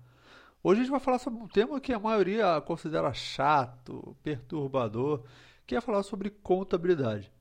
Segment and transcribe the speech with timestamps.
[0.63, 5.23] Hoje a gente vai falar sobre um tema que a maioria considera chato, perturbador,
[5.65, 7.31] que é falar sobre contabilidade.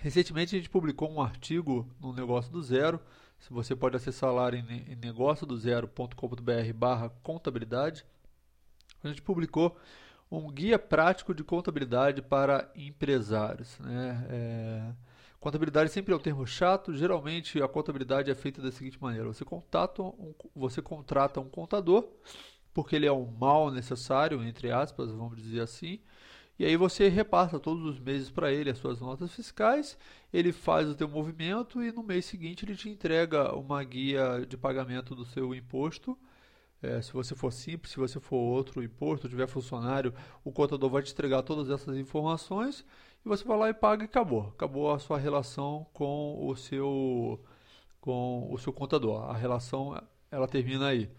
[0.00, 3.00] Recentemente a gente publicou um artigo no Negócio do Zero.
[3.38, 8.04] Se você pode acessar lá em negóciodozero.com.br barra contabilidade.
[9.02, 9.76] A gente publicou
[10.30, 13.78] um guia prático de contabilidade para empresários.
[13.78, 14.26] Né?
[14.28, 14.92] É...
[15.46, 16.92] Contabilidade sempre é um termo chato.
[16.92, 22.04] Geralmente a contabilidade é feita da seguinte maneira: você, contata um, você contrata um contador,
[22.74, 26.00] porque ele é um mal necessário, entre aspas, vamos dizer assim
[26.58, 29.96] e aí você repassa todos os meses para ele as suas notas fiscais,
[30.32, 34.56] ele faz o teu movimento e no mês seguinte ele te entrega uma guia de
[34.56, 36.18] pagamento do seu imposto.
[36.82, 41.02] É, se você for simples, se você for outro imposto, tiver funcionário, o contador vai
[41.02, 42.84] te entregar todas essas informações
[43.26, 44.52] e você vai lá e paga e acabou.
[44.54, 47.40] Acabou a sua relação com o seu
[48.00, 49.28] com o seu contador.
[49.28, 51.10] A relação ela termina aí.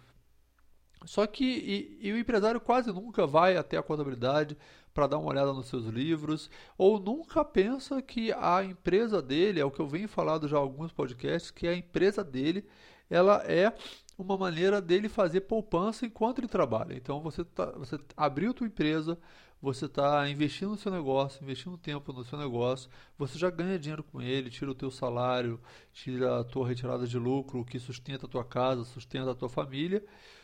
[1.06, 4.58] Só que e, e o empresário quase nunca vai até a contabilidade
[4.94, 9.66] para dar uma olhada nos seus livros, ou nunca pensa que a empresa dele, é
[9.66, 12.66] o que eu venho falando já em alguns podcasts, que a empresa dele,
[13.10, 13.72] ela é
[14.18, 16.96] uma maneira dele fazer poupança enquanto ele trabalha.
[16.96, 19.18] Então você, tá, você abriu tua empresa,
[19.62, 24.04] você está investindo no seu negócio, investindo tempo no seu negócio, você já ganha dinheiro
[24.04, 25.60] com ele, tira o teu salário,
[25.94, 30.04] tira a tua retirada de lucro, que sustenta a tua casa, sustenta a tua família,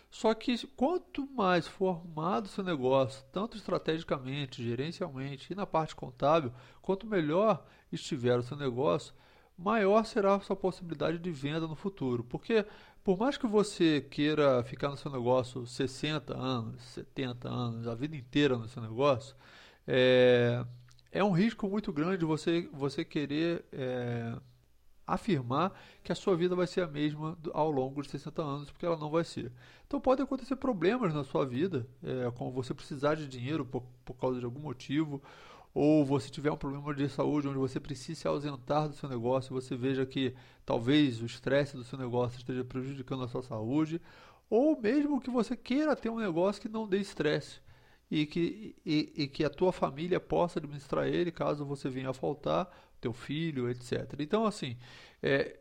[0.10, 5.96] só que quanto mais for arrumado o seu negócio, tanto estrategicamente, gerencialmente e na parte
[5.96, 6.52] contábil,
[6.82, 9.14] quanto melhor estiver o seu negócio,
[9.58, 12.24] maior será a sua possibilidade de venda no futuro.
[12.24, 12.66] Porque
[13.04, 18.16] por mais que você queira ficar no seu negócio 60 anos, 70 anos, a vida
[18.16, 19.36] inteira no seu negócio,
[19.86, 20.66] é,
[21.12, 24.34] é um risco muito grande você, você querer é,
[25.06, 28.86] afirmar que a sua vida vai ser a mesma ao longo de 60 anos, porque
[28.86, 29.52] ela não vai ser.
[29.86, 34.14] Então pode acontecer problemas na sua vida, é, como você precisar de dinheiro por, por
[34.14, 35.22] causa de algum motivo,
[35.74, 39.54] ou você tiver um problema de saúde onde você precisa se ausentar do seu negócio,
[39.54, 40.36] você veja que
[40.66, 44.00] talvez o estresse do seu negócio esteja prejudicando a sua saúde,
[44.50, 47.60] ou mesmo que você queira ter um negócio que não dê estresse
[48.10, 52.14] e que, e, e que a tua família possa administrar ele caso você venha a
[52.14, 52.70] faltar
[53.02, 54.14] teu filho, etc.
[54.20, 54.78] Então, assim,
[55.22, 55.58] é,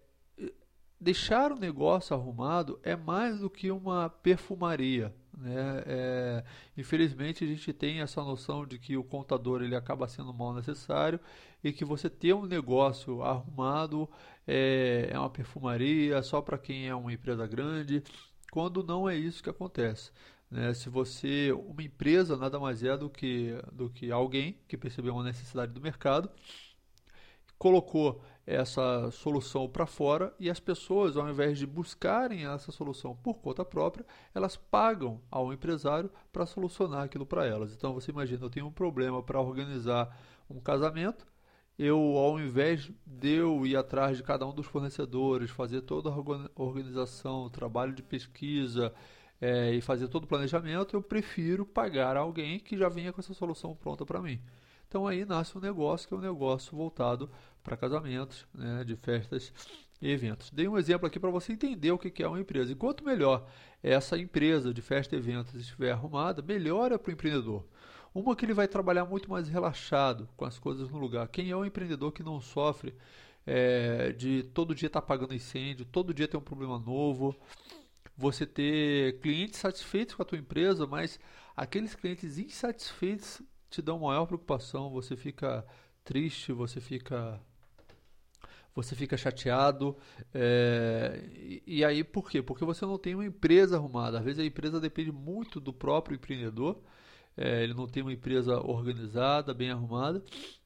[1.01, 5.15] deixar o negócio arrumado é mais do que uma perfumaria.
[5.37, 5.83] Né?
[5.87, 6.45] É,
[6.77, 11.19] infelizmente, a gente tem essa noção de que o contador ele acaba sendo mal necessário
[11.63, 14.09] e que você ter um negócio arrumado
[14.47, 18.03] é, é uma perfumaria só para quem é uma empresa grande,
[18.51, 20.11] quando não é isso que acontece.
[20.51, 20.75] Né?
[20.75, 25.25] Se você, uma empresa nada mais é do que, do que alguém que percebeu uma
[25.25, 26.31] necessidade do mercado
[27.59, 33.35] colocou essa solução para fora e as pessoas, ao invés de buscarem essa solução por
[33.35, 34.05] conta própria,
[34.35, 37.73] elas pagam ao empresário para solucionar aquilo para elas.
[37.73, 40.17] Então você imagina, eu tenho um problema para organizar
[40.51, 41.27] um casamento,
[41.79, 46.61] eu ao invés de eu ir atrás de cada um dos fornecedores, fazer toda a
[46.61, 48.93] organização, trabalho de pesquisa
[49.41, 53.35] é, e fazer todo o planejamento, eu prefiro pagar alguém que já venha com essa
[53.35, 54.41] solução pronta para mim.
[54.93, 57.31] Então aí nasce um negócio que é um negócio voltado
[57.63, 59.53] para casamentos, né, de festas
[60.01, 60.51] e eventos.
[60.51, 62.73] Dei um exemplo aqui para você entender o que é uma empresa.
[62.73, 63.47] E quanto melhor
[63.83, 67.65] essa empresa de festa e eventos estiver arrumada, melhor é para o empreendedor.
[68.15, 71.29] Uma que ele vai trabalhar muito mais relaxado, com as coisas no lugar.
[71.29, 72.95] Quem é um empreendedor que não sofre
[73.47, 77.35] é, de todo dia estar tá pagando incêndio, todo dia ter um problema novo,
[78.17, 81.19] você ter clientes satisfeitos com a tua empresa, mas
[81.57, 85.67] aqueles clientes insatisfeitos te dão maior preocupação, você fica
[86.05, 87.41] triste, você fica
[88.75, 89.97] você fica chateado.
[90.35, 92.43] É, e, aí por quê?
[92.43, 94.19] Porque você não tem uma empresa arrumada.
[94.19, 96.81] Às vezes a empresa depende muito do próprio empreendedor.
[97.37, 100.23] é, ele não tem uma empresa organizada, bem arrumada,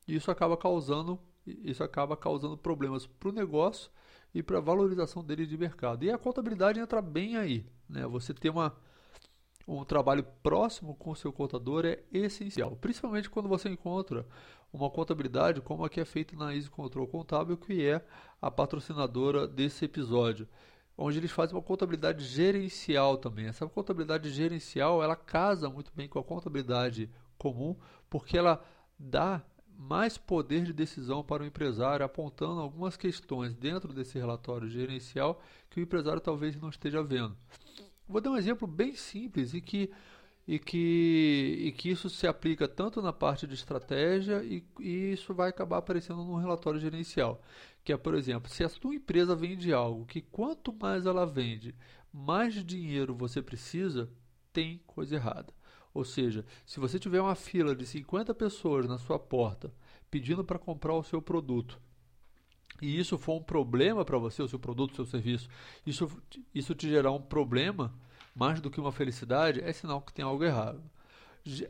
[0.09, 3.91] e isso acaba causando, isso acaba causando problemas para o negócio
[4.35, 6.05] e para a valorização dele de mercado.
[6.05, 7.67] E a contabilidade entra bem aí.
[7.89, 8.07] Né?
[8.07, 8.77] Você ter uma,
[9.67, 14.27] um trabalho próximo com o seu contador é essencial, principalmente quando você encontra
[14.73, 18.05] uma contabilidade como a que é feita na Easy Control Contábil, que é
[18.41, 20.47] a patrocinadora desse episódio
[20.97, 23.47] onde eles fazem uma contabilidade gerencial também.
[23.47, 27.77] Essa contabilidade gerencial, ela casa muito bem com a contabilidade comum,
[28.09, 28.65] porque ela
[28.99, 29.43] dá
[29.79, 35.81] mais poder de decisão para o empresário, apontando algumas questões dentro desse relatório gerencial que
[35.81, 37.37] o empresário talvez não esteja vendo.
[38.09, 39.91] Vou dar um exemplo bem simples e que,
[40.47, 45.35] e que, e que isso se aplica tanto na parte de estratégia e, e isso
[45.35, 47.43] vai acabar aparecendo no relatório gerencial.
[47.85, 51.75] Que é, por exemplo, se a sua empresa vende algo que quanto mais ela vende,
[52.13, 54.09] mais dinheiro você precisa,
[54.53, 55.53] tem coisa errada.
[55.93, 59.73] Ou seja, se você tiver uma fila de 50 pessoas na sua porta
[60.11, 61.81] pedindo para comprar o seu produto,
[62.81, 65.49] e isso for um problema para você, o seu produto, o seu serviço,
[65.87, 66.11] isso,
[66.55, 67.93] isso te gerar um problema
[68.35, 70.83] mais do que uma felicidade, é sinal que tem algo errado.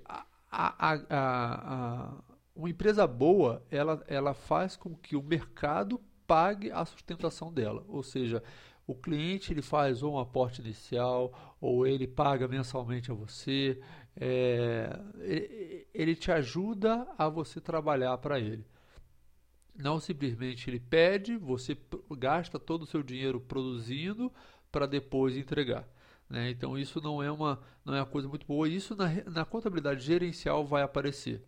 [0.04, 2.12] A, a, a,
[2.54, 7.84] uma empresa boa, ela, ela faz com que o mercado pague a sustentação dela.
[7.88, 8.42] Ou seja,
[8.86, 13.80] o cliente ele faz um aporte inicial, ou ele paga mensalmente a você,
[14.16, 14.98] é,
[15.92, 18.64] ele te ajuda a você trabalhar para ele.
[19.78, 21.76] Não simplesmente ele pede, você
[22.18, 24.32] gasta todo o seu dinheiro produzindo
[24.72, 25.86] para depois entregar.
[26.28, 26.50] Né?
[26.50, 28.68] Então isso não é, uma, não é uma coisa muito boa.
[28.68, 31.42] Isso na, na contabilidade gerencial vai aparecer.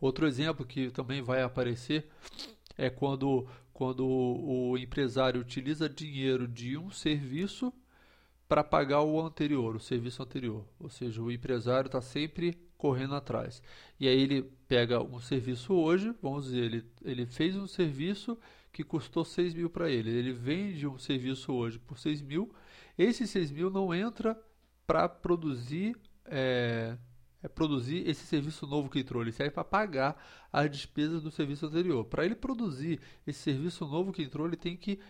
[0.00, 2.08] Outro exemplo que também vai aparecer
[2.76, 7.72] é quando, quando o empresário utiliza dinheiro de um serviço
[8.48, 10.64] para pagar o anterior, o serviço anterior.
[10.78, 13.60] Ou seja, o empresário está sempre correndo atrás.
[13.98, 18.38] E aí ele pega um serviço hoje, vamos dizer, ele, ele fez um serviço
[18.72, 20.10] que custou 6 mil para ele.
[20.10, 22.54] Ele vende um serviço hoje por 6 mil.
[22.96, 24.40] Esse 6 mil não entra
[24.86, 26.96] para produzir, é,
[27.42, 29.20] é, produzir esse serviço novo que entrou.
[29.20, 32.04] Ele serve para pagar as despesas do serviço anterior.
[32.04, 35.00] Para ele produzir esse serviço novo que entrou, ele tem que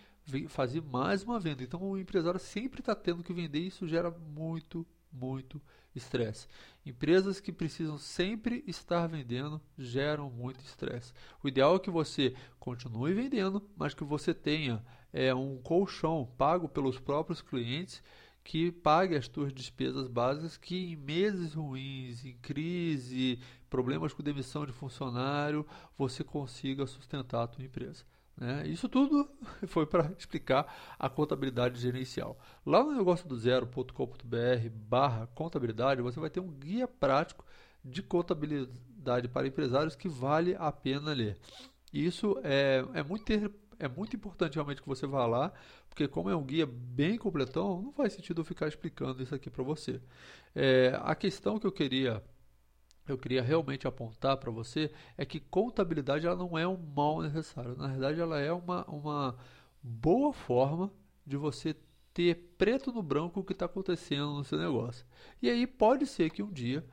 [0.49, 1.63] fazer mais uma venda.
[1.63, 5.61] Então o empresário sempre está tendo que vender e isso gera muito, muito
[5.95, 6.47] estresse.
[6.85, 11.13] Empresas que precisam sempre estar vendendo geram muito estresse.
[11.43, 16.69] O ideal é que você continue vendendo, mas que você tenha é, um colchão pago
[16.69, 18.03] pelos próprios clientes
[18.43, 23.39] que pague as suas despesas básicas que em meses ruins, em crise,
[23.69, 25.67] problemas com demissão de funcionário,
[25.99, 28.05] você consiga sustentar a tua empresa.
[28.39, 28.69] Né?
[28.69, 29.29] Isso tudo
[29.67, 32.39] foi para explicar a contabilidade gerencial.
[32.65, 37.45] Lá no negócio do zero.com.br barra contabilidade, você vai ter um guia prático
[37.85, 41.37] de contabilidade para empresários que vale a pena ler.
[41.93, 43.33] Isso é, é, muito,
[43.79, 45.53] é muito importante realmente que você vá lá,
[45.89, 49.51] porque como é um guia bem completão, não faz sentido eu ficar explicando isso aqui
[49.51, 50.01] para você.
[50.55, 52.23] É, a questão que eu queria
[53.13, 57.77] eu queria realmente apontar para você é que contabilidade ela não é um mal necessário.
[57.77, 59.37] Na verdade, ela é uma, uma
[59.83, 60.93] boa forma
[61.27, 61.77] de você
[62.13, 65.07] ter preto no branco o que está acontecendo no seu negócio.
[65.41, 66.85] E aí pode ser que um dia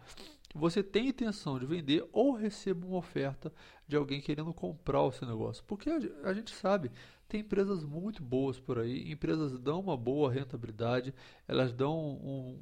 [0.53, 3.51] você tenha intenção de vender ou receba uma oferta
[3.85, 5.63] de alguém querendo comprar o seu negócio.
[5.65, 5.89] Porque
[6.23, 6.91] a gente sabe,
[7.27, 11.13] tem empresas muito boas por aí, empresas dão uma boa rentabilidade,
[11.47, 12.59] elas dão um,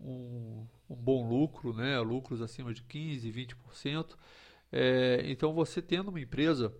[1.04, 2.00] bom lucro, né?
[2.00, 4.16] lucros acima de 15%, 20%.
[4.72, 6.74] É, então você tendo uma empresa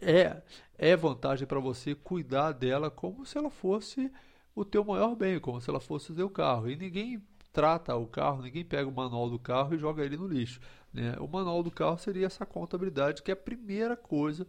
[0.00, 0.40] é,
[0.78, 4.10] é vantagem para você cuidar dela como se ela fosse
[4.54, 6.70] o teu maior bem, como se ela fosse o teu carro.
[6.70, 10.26] E ninguém trata o carro, ninguém pega o manual do carro e joga ele no
[10.26, 10.60] lixo.
[10.92, 11.16] Né?
[11.18, 14.46] O manual do carro seria essa contabilidade, que é a primeira coisa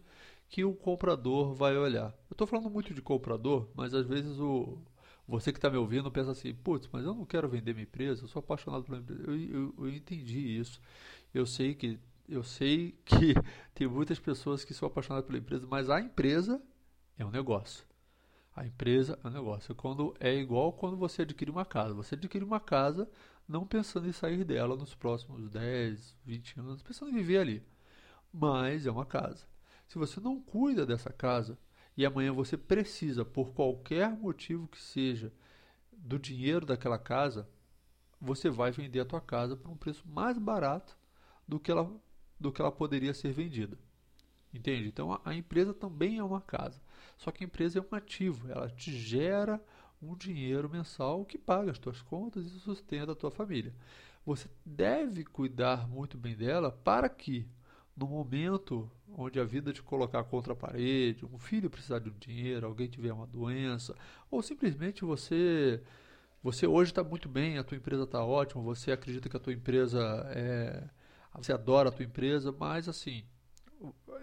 [0.47, 2.13] que o comprador vai olhar.
[2.29, 4.77] Eu estou falando muito de comprador, mas às vezes o
[5.31, 8.23] você que está me ouvindo pensa assim, putz, mas eu não quero vender minha empresa,
[8.23, 9.23] eu sou apaixonado pela empresa.
[9.23, 10.81] Eu, eu, eu entendi isso.
[11.33, 11.97] Eu sei que
[12.27, 13.33] eu sei que
[13.73, 16.61] tem muitas pessoas que são apaixonadas pela empresa, mas a empresa
[17.17, 17.85] é um negócio.
[18.53, 19.73] A empresa é um negócio.
[19.73, 21.93] Quando é igual quando você adquire uma casa.
[21.93, 23.09] Você adquire uma casa
[23.47, 27.63] não pensando em sair dela nos próximos 10, 20 anos, pensando em viver ali.
[28.33, 29.47] Mas é uma casa.
[29.87, 31.57] Se você não cuida dessa casa
[31.95, 35.31] e amanhã você precisa, por qualquer motivo que seja,
[35.91, 37.47] do dinheiro daquela casa,
[38.19, 40.97] você vai vender a tua casa por um preço mais barato
[41.47, 41.91] do que ela,
[42.39, 43.77] do que ela poderia ser vendida.
[44.53, 44.87] Entende?
[44.87, 46.81] Então a, a empresa também é uma casa.
[47.17, 49.63] Só que a empresa é um ativo, ela te gera
[50.01, 53.73] um dinheiro mensal que paga as tuas contas e sustenta a tua família.
[54.25, 57.47] você deve cuidar muito bem dela para que
[58.01, 62.17] no momento onde a vida te colocar contra a parede, um filho precisar de um
[62.19, 63.95] dinheiro, alguém tiver uma doença,
[64.31, 65.81] ou simplesmente você
[66.43, 69.53] você hoje está muito bem, a tua empresa está ótima, você acredita que a tua
[69.53, 69.99] empresa
[70.33, 70.89] é,
[71.35, 73.23] você adora a tua empresa, mas assim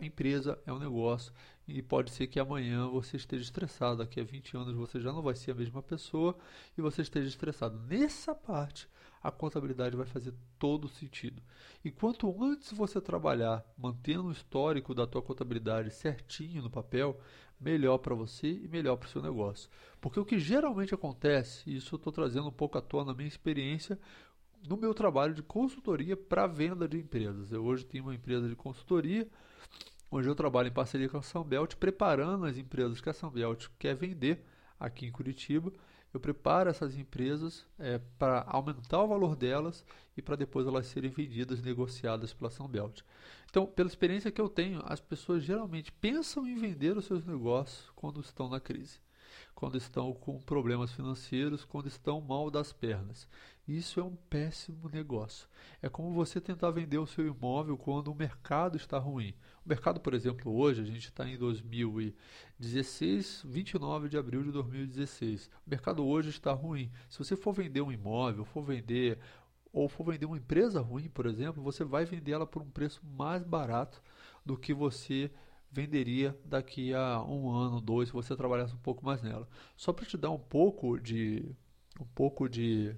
[0.04, 1.32] empresa é um negócio
[1.66, 5.22] e pode ser que amanhã você esteja estressado, daqui a 20 anos você já não
[5.22, 6.36] vai ser a mesma pessoa
[6.76, 7.78] e você esteja estressado.
[7.86, 8.88] Nessa parte,
[9.22, 11.42] a contabilidade vai fazer todo sentido.
[11.84, 17.20] E quanto antes você trabalhar mantendo o histórico da tua contabilidade certinho no papel,
[17.60, 19.68] melhor para você e melhor para o seu negócio.
[20.00, 23.14] Porque o que geralmente acontece, e isso eu estou trazendo um pouco à tona na
[23.14, 23.98] minha experiência
[24.66, 27.52] no meu trabalho de consultoria para venda de empresas.
[27.52, 29.28] Eu hoje tenho uma empresa de consultoria,
[30.10, 33.94] onde eu trabalho em parceria com a Sunbelt, preparando as empresas que a Sunbelt quer
[33.94, 34.44] vender
[34.78, 35.72] aqui em Curitiba.
[36.12, 39.84] Eu preparo essas empresas é, para aumentar o valor delas
[40.16, 43.02] e para depois elas serem vendidas, negociadas pela Sunbelt.
[43.50, 47.90] Então, pela experiência que eu tenho, as pessoas geralmente pensam em vender os seus negócios
[47.94, 48.98] quando estão na crise
[49.58, 53.26] quando estão com problemas financeiros, quando estão mal das pernas.
[53.68, 55.46] Isso é um péssimo negócio.
[55.82, 59.34] É como você tentar vender o seu imóvel quando o mercado está ruim.
[59.62, 65.50] O mercado, por exemplo, hoje, a gente está em 2016, 29 de abril de 2016.
[65.66, 66.90] O mercado hoje está ruim.
[67.10, 69.18] Se você for vender um imóvel, for vender
[69.70, 73.04] ou for vender uma empresa ruim, por exemplo, você vai vender ela por um preço
[73.04, 74.02] mais barato
[74.46, 75.30] do que você
[75.70, 79.46] venderia daqui a um ano, dois, se você trabalhasse um pouco mais nela.
[79.76, 81.54] Só para te dar um pouco de
[82.00, 82.96] um pouco de,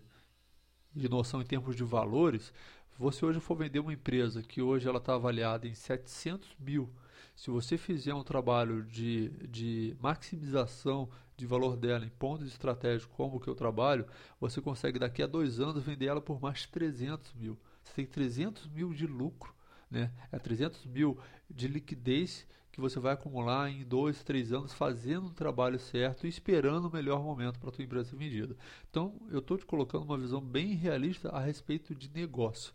[0.95, 2.53] de noção em termos de valores,
[2.99, 6.91] você hoje for vender uma empresa que hoje ela está avaliada em 700 mil,
[7.35, 13.41] se você fizer um trabalho de, de maximização de valor dela em pontos estratégicos como
[13.41, 14.07] que eu trabalho,
[14.39, 17.59] você consegue daqui a dois anos vender ela por mais 300 mil.
[17.83, 19.55] Você tem 300 mil de lucro
[19.91, 20.11] né?
[20.31, 21.19] É 300 mil
[21.49, 26.29] de liquidez que você vai acumular em dois, três anos fazendo o trabalho certo e
[26.29, 28.57] esperando o melhor momento para a tua empresa ser vendida.
[28.89, 32.73] Então, eu estou te colocando uma visão bem realista a respeito de negócio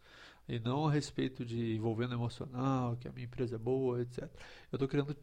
[0.48, 4.24] e não a respeito de envolvendo emocional, que a minha empresa é boa, etc.
[4.72, 5.16] Eu estou querendo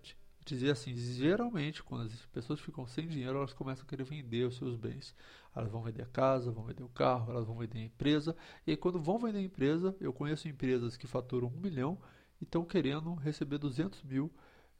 [0.44, 4.56] dizer assim, geralmente quando as pessoas ficam sem dinheiro, elas começam a querer vender os
[4.56, 5.14] seus bens.
[5.54, 8.34] Elas vão vender a casa, vão vender o carro, elas vão vender a empresa.
[8.66, 11.98] E quando vão vender a empresa, eu conheço empresas que faturam um milhão
[12.40, 14.32] e estão querendo receber 200 mil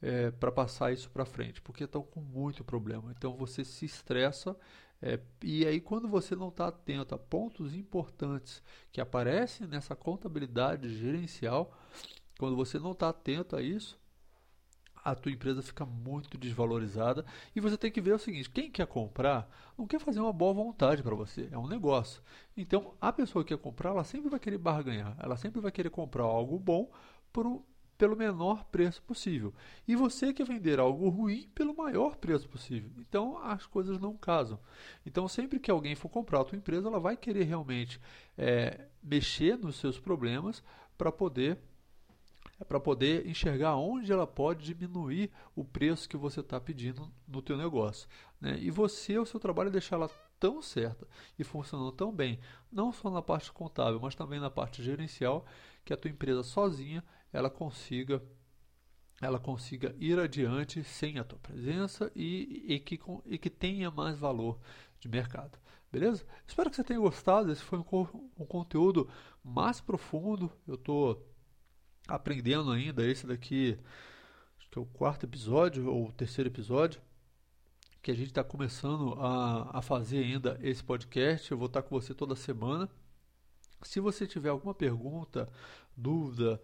[0.02, 3.14] é, para passar isso para frente, porque estão com muito problema.
[3.16, 4.56] Então você se estressa
[5.00, 10.88] é, e aí quando você não está atento a pontos importantes que aparecem nessa contabilidade
[10.98, 11.72] gerencial,
[12.38, 14.00] quando você não está atento a isso,
[15.04, 18.86] a tua empresa fica muito desvalorizada e você tem que ver o seguinte: quem quer
[18.86, 22.22] comprar não quer fazer uma boa vontade para você, é um negócio.
[22.56, 25.90] Então a pessoa que quer comprar, ela sempre vai querer barganhar, ela sempre vai querer
[25.90, 26.90] comprar algo bom
[27.32, 27.64] por,
[28.02, 29.54] pelo menor preço possível.
[29.86, 32.90] E você quer vender algo ruim pelo maior preço possível.
[32.98, 34.58] Então as coisas não casam.
[35.06, 38.00] Então sempre que alguém for comprar a tua empresa, ela vai querer realmente
[38.36, 40.64] é, mexer nos seus problemas
[40.98, 41.60] para poder
[42.66, 47.56] para poder enxergar onde ela pode diminuir o preço que você está pedindo no teu
[47.56, 48.08] negócio.
[48.40, 48.58] Né?
[48.60, 51.06] E você, o seu trabalho é deixar ela tão certa
[51.38, 52.40] e funcionando tão bem,
[52.70, 55.44] não só na parte contábil, mas também na parte gerencial,
[55.84, 58.22] que a tua empresa sozinha ela consiga
[59.20, 64.18] ela consiga ir adiante sem a tua presença e, e, que, e que tenha mais
[64.18, 64.58] valor
[64.98, 65.56] de mercado.
[65.92, 66.26] Beleza?
[66.44, 67.52] Espero que você tenha gostado.
[67.52, 67.84] Esse foi um,
[68.36, 69.08] um conteúdo
[69.44, 70.50] mais profundo.
[70.66, 71.24] Eu estou
[72.08, 73.06] aprendendo ainda.
[73.06, 73.78] Esse daqui,
[74.58, 77.00] acho que é o quarto episódio ou o terceiro episódio
[78.02, 81.52] que a gente está começando a, a fazer ainda esse podcast.
[81.52, 82.90] Eu vou estar com você toda semana.
[83.82, 85.48] Se você tiver alguma pergunta,
[85.96, 86.60] dúvida,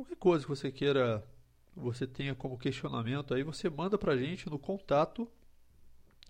[0.00, 1.22] qualquer coisa que você queira,
[1.76, 5.28] você tenha como questionamento aí, você manda para a gente no contato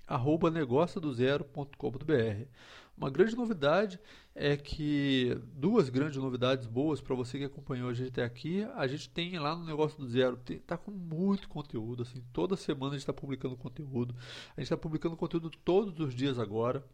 [0.07, 2.49] arroba negociodozero.com.br.
[2.97, 4.01] Uma grande novidade
[4.35, 8.65] é que duas grandes novidades boas para você que acompanhou a gente até aqui.
[8.75, 10.37] A gente tem lá no Negócio do Zero,
[10.67, 14.17] tá com muito conteúdo, assim, toda semana a gente está publicando conteúdo.
[14.57, 16.85] A gente está publicando conteúdo todos os dias agora.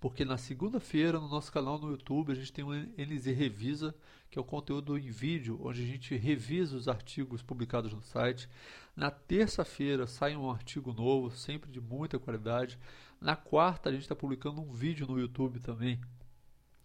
[0.00, 3.94] Porque na segunda-feira, no nosso canal no YouTube, a gente tem o NZ Revisa,
[4.30, 8.48] que é o conteúdo em vídeo, onde a gente revisa os artigos publicados no site.
[8.96, 12.78] Na terça-feira sai um artigo novo, sempre de muita qualidade.
[13.20, 16.00] Na quarta, a gente está publicando um vídeo no YouTube também,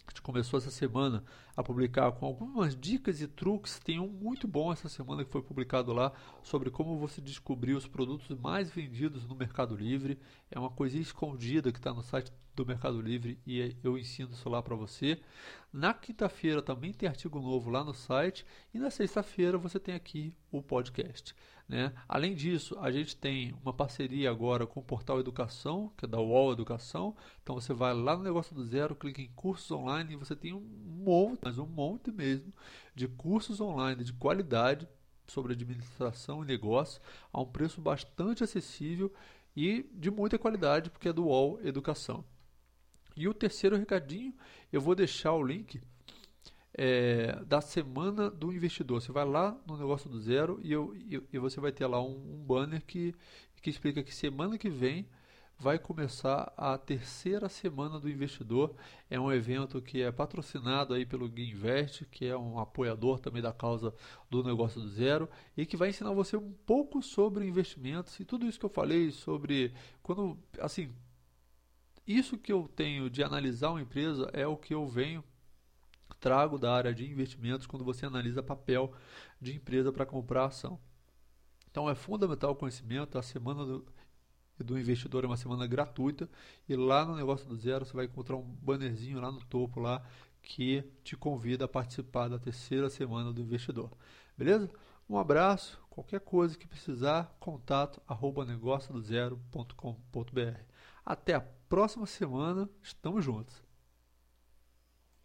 [0.05, 1.23] A gente começou essa semana
[1.55, 3.79] a publicar com algumas dicas e truques.
[3.79, 6.11] Tem um muito bom essa semana que foi publicado lá
[6.43, 10.19] sobre como você descobrir os produtos mais vendidos no Mercado Livre.
[10.51, 14.49] É uma coisinha escondida que está no site do Mercado Livre e eu ensino isso
[14.49, 15.19] lá para você.
[15.71, 20.33] Na quinta-feira também tem artigo novo lá no site e na sexta-feira você tem aqui
[20.51, 21.35] o podcast.
[21.67, 21.91] Né?
[22.07, 26.19] Além disso, a gente tem uma parceria agora com o Portal Educação, que é da
[26.19, 27.15] UOL Educação.
[27.41, 30.53] Então você vai lá no negócio do zero, clica em cursos online e você tem
[30.53, 32.53] um monte, mas um monte mesmo,
[32.93, 34.87] de cursos online de qualidade
[35.27, 37.01] sobre administração e negócio
[37.33, 39.11] a um preço bastante acessível
[39.55, 42.23] e de muita qualidade, porque é do UOL Educação.
[43.15, 44.33] E o terceiro recadinho,
[44.71, 45.81] eu vou deixar o link
[46.77, 49.01] é, da semana do investidor.
[49.01, 52.01] Você vai lá no negócio do zero e, eu, e, e você vai ter lá
[52.01, 53.15] um, um, banner que,
[53.61, 55.07] que explica que semana que vem
[55.57, 58.75] vai começar a terceira semana do investidor.
[59.09, 63.53] É um evento que é patrocinado aí pelo Guinvest, que é um apoiador também da
[63.53, 63.93] causa
[64.29, 68.45] do negócio do zero e que vai ensinar você um pouco sobre investimentos e tudo
[68.45, 70.91] isso que eu falei sobre quando assim
[72.07, 75.23] isso que eu tenho de analisar uma empresa é o que eu venho
[76.19, 78.93] trago da área de investimentos quando você analisa papel
[79.39, 80.79] de empresa para comprar ação.
[81.69, 83.17] Então é fundamental o conhecimento.
[83.17, 83.85] A semana do,
[84.57, 86.29] do investidor é uma semana gratuita
[86.67, 90.03] e lá no negócio do zero você vai encontrar um bannerzinho lá no topo lá
[90.41, 93.91] que te convida a participar da terceira semana do investidor.
[94.37, 94.69] Beleza?
[95.09, 95.79] Um abraço.
[95.89, 100.59] Qualquer coisa que precisar, contato arroba negócio do zero.com.br.
[101.05, 101.41] Até a
[101.75, 102.69] próxima semana.
[102.81, 103.64] Estamos juntos.